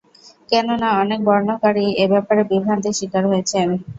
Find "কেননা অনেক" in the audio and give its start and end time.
0.49-1.19